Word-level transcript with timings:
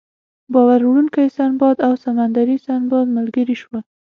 بار 0.53 0.81
وړونکی 0.89 1.25
سنباد 1.37 1.77
او 1.87 1.93
سمندري 2.05 2.57
سنباد 2.67 3.05
ملګري 3.17 3.55
شول. 3.61 3.79